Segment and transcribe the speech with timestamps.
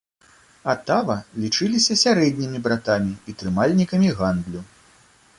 [0.71, 4.65] Атава лічыліся сярэднімі братамі і трымальнікамі гандлю.